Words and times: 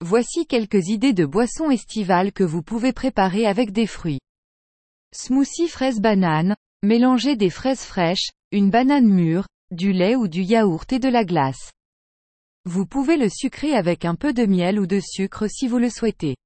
Voici 0.00 0.46
quelques 0.46 0.88
idées 0.88 1.12
de 1.12 1.26
boissons 1.26 1.70
estivales 1.70 2.32
que 2.32 2.44
vous 2.44 2.62
pouvez 2.62 2.92
préparer 2.92 3.46
avec 3.46 3.72
des 3.72 3.86
fruits. 3.86 4.20
Smoothie 5.12 5.66
fraise 5.66 6.00
banane, 6.00 6.54
mélangez 6.84 7.34
des 7.34 7.50
fraises 7.50 7.82
fraîches, 7.82 8.30
une 8.52 8.70
banane 8.70 9.08
mûre, 9.08 9.48
du 9.72 9.92
lait 9.92 10.14
ou 10.14 10.28
du 10.28 10.42
yaourt 10.42 10.92
et 10.92 11.00
de 11.00 11.08
la 11.08 11.24
glace. 11.24 11.72
Vous 12.64 12.86
pouvez 12.86 13.16
le 13.16 13.28
sucrer 13.28 13.74
avec 13.74 14.04
un 14.04 14.14
peu 14.14 14.32
de 14.32 14.46
miel 14.46 14.78
ou 14.78 14.86
de 14.86 15.00
sucre 15.00 15.48
si 15.48 15.66
vous 15.66 15.78
le 15.78 15.90
souhaitez. 15.90 16.36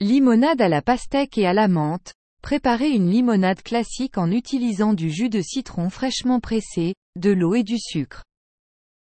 Limonade 0.00 0.60
à 0.60 0.68
la 0.68 0.82
pastèque 0.82 1.38
et 1.38 1.46
à 1.46 1.54
la 1.54 1.68
menthe. 1.68 2.12
Préparez 2.42 2.90
une 2.90 3.10
limonade 3.10 3.62
classique 3.62 4.18
en 4.18 4.30
utilisant 4.30 4.92
du 4.92 5.10
jus 5.10 5.30
de 5.30 5.40
citron 5.40 5.88
fraîchement 5.88 6.38
pressé, 6.38 6.94
de 7.16 7.30
l'eau 7.30 7.54
et 7.54 7.62
du 7.62 7.78
sucre. 7.78 8.24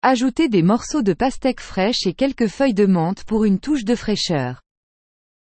Ajoutez 0.05 0.49
des 0.49 0.63
morceaux 0.63 1.01
de 1.01 1.13
pastèque 1.13 1.61
fraîche 1.61 2.05
et 2.05 2.13
quelques 2.13 2.47
feuilles 2.47 2.73
de 2.73 2.85
menthe 2.85 3.23
pour 3.23 3.45
une 3.45 3.61
touche 3.61 3.85
de 3.85 3.95
fraîcheur. 3.95 4.61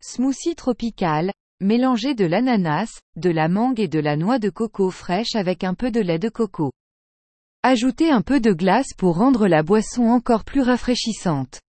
Smoothie 0.02 0.56
tropical. 0.56 1.32
Mélangez 1.62 2.16
de 2.16 2.26
l'ananas, 2.26 3.00
de 3.16 3.30
la 3.30 3.48
mangue 3.48 3.80
et 3.80 3.88
de 3.88 4.00
la 4.00 4.18
noix 4.18 4.40
de 4.40 4.50
coco 4.50 4.90
fraîche 4.90 5.36
avec 5.36 5.64
un 5.64 5.74
peu 5.74 5.90
de 5.90 6.02
lait 6.02 6.20
de 6.20 6.28
coco. 6.28 6.74
Ajoutez 7.64 8.12
un 8.12 8.22
peu 8.22 8.42
de 8.42 8.52
glace 8.52 8.90
pour 8.98 9.16
rendre 9.16 9.48
la 9.48 9.64
boisson 9.64 10.10
encore 10.10 10.44
plus 10.44 10.62
rafraîchissante. 10.62 11.62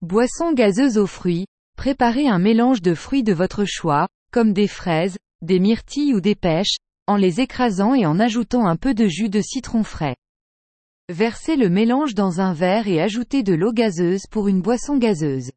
Boisson 0.00 0.54
gazeuse 0.54 0.96
aux 0.96 1.06
fruits. 1.06 1.44
Préparez 1.76 2.28
un 2.28 2.38
mélange 2.38 2.80
de 2.80 2.94
fruits 2.94 3.24
de 3.24 3.34
votre 3.34 3.66
choix, 3.66 4.08
comme 4.32 4.54
des 4.54 4.68
fraises, 4.68 5.18
des 5.42 5.60
myrtilles 5.60 6.14
ou 6.14 6.22
des 6.22 6.34
pêches, 6.34 6.78
en 7.06 7.16
les 7.16 7.42
écrasant 7.42 7.92
et 7.92 8.06
en 8.06 8.18
ajoutant 8.20 8.66
un 8.66 8.76
peu 8.76 8.94
de 8.94 9.06
jus 9.06 9.28
de 9.28 9.42
citron 9.42 9.82
frais. 9.82 10.16
Versez 11.10 11.56
le 11.56 11.68
mélange 11.68 12.14
dans 12.14 12.40
un 12.40 12.52
verre 12.52 12.86
et 12.86 13.00
ajoutez 13.00 13.42
de 13.42 13.52
l'eau 13.52 13.72
gazeuse 13.72 14.28
pour 14.30 14.46
une 14.46 14.62
boisson 14.62 14.96
gazeuse. 14.96 15.50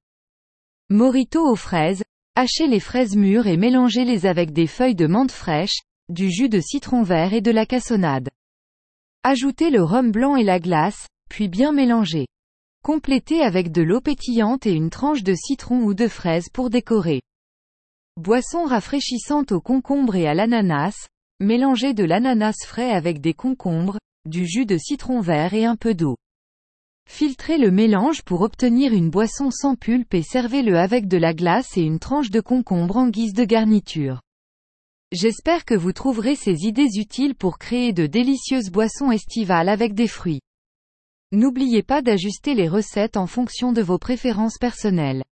Morito 0.89 1.48
aux 1.48 1.55
fraises. 1.55 2.02
Hachez 2.35 2.66
les 2.66 2.79
fraises 2.79 3.16
mûres 3.16 3.45
et 3.45 3.55
mélangez-les 3.55 4.26
avec 4.26 4.51
des 4.51 4.65
feuilles 4.65 4.95
de 4.95 5.05
menthe 5.05 5.32
fraîche, 5.32 5.82
du 6.10 6.32
jus 6.32 6.49
de 6.49 6.60
citron 6.60 7.04
vert 7.04 7.35
et 7.35 7.41
de 7.41 7.51
la 7.51 7.68
cassonade. 7.68 8.29
Ajoutez 9.21 9.70
le 9.70 9.84
rhum 9.84 10.12
blanc 10.12 10.35
et 10.35 10.43
la 10.43 10.60
glace, 10.60 11.05
puis 11.29 11.49
bien 11.49 11.71
mélanger. 11.71 12.26
Complétez 12.84 13.43
avec 13.43 13.71
de 13.71 13.84
l'eau 13.84 14.01
pétillante 14.01 14.65
et 14.65 14.73
une 14.73 14.90
tranche 14.90 15.21
de 15.21 15.35
citron 15.35 15.84
ou 15.84 15.93
de 15.93 16.07
fraise 16.07 16.49
pour 16.51 16.71
décorer. 16.71 17.21
Boisson 18.17 18.65
rafraîchissante 18.65 19.51
au 19.51 19.62
concombre 19.62 20.15
et 20.15 20.26
à 20.26 20.34
l'ananas. 20.34 21.10
Mélangez 21.40 21.93
de 21.93 22.05
l'ananas 22.05 22.55
frais 22.65 22.90
avec 22.90 23.21
des 23.21 23.35
concombres, 23.35 23.99
du 24.26 24.46
jus 24.46 24.66
de 24.66 24.77
citron 24.77 25.21
vert 25.21 25.54
et 25.54 25.66
un 25.66 25.76
peu 25.76 25.93
d'eau. 25.93 26.16
Filtrez 27.10 27.57
le 27.57 27.71
mélange 27.71 28.24
pour 28.24 28.41
obtenir 28.41 28.93
une 28.93 29.10
boisson 29.10 29.52
sans 29.52 29.76
pulpe 29.76 30.13
et 30.13 30.24
servez-le 30.24 30.77
avec 30.77 31.07
de 31.07 31.18
la 31.18 31.34
glace 31.34 31.77
et 31.77 31.82
une 31.82 31.99
tranche 31.99 32.29
de 32.29 32.40
concombre 32.40 32.98
en 32.98 33.10
guise 33.10 33.34
de 33.34 33.44
garniture. 33.44 34.21
J'espère 35.12 35.66
que 35.66 35.76
vous 35.76 35.94
trouverez 35.94 36.35
ces 36.35 36.66
idées 36.66 36.98
utiles 36.98 37.35
pour 37.35 37.60
créer 37.60 37.94
de 37.94 38.07
délicieuses 38.07 38.71
boissons 38.71 39.12
estivales 39.12 39.70
avec 39.70 39.94
des 39.94 40.07
fruits. 40.07 40.41
N'oubliez 41.32 41.84
pas 41.84 42.01
d'ajuster 42.01 42.55
les 42.55 42.68
recettes 42.68 43.18
en 43.18 43.27
fonction 43.27 43.74
de 43.74 43.82
vos 43.82 43.98
préférences 43.98 44.57
personnelles. 44.57 45.24